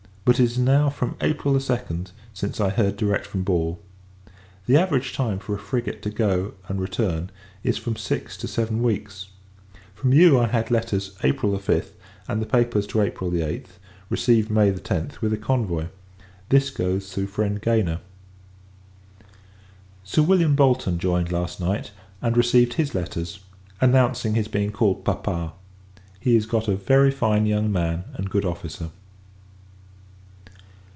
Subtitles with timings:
[0.23, 3.79] but, it is now from April 2d, since I have heard direct from Ball.
[4.67, 7.31] The average time for a frigate to go, and return,
[7.63, 9.29] is from six to seven weeks.
[9.95, 11.93] From you, I had letters, April 5th,
[12.29, 13.71] and the papers to April 8th,
[14.09, 15.87] received May 10th, with a convoy.
[16.49, 17.99] This goes through friend Gayner.
[20.03, 21.91] Sir William Bolton joined last night;
[22.21, 23.39] and received his letters,
[23.81, 25.53] announcing his being called papa.
[26.19, 28.91] He is got a very fine young man and good officer.